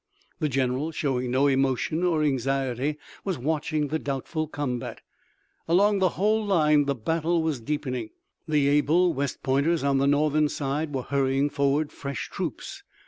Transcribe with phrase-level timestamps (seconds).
[0.39, 5.01] The general, showing no emotion or anxiety, was watching the doubtful combat.
[5.67, 8.09] Along the whole line the battle was deepening.
[8.47, 12.81] The able West Pointers on the Northern side were hurrying forward fresh troops.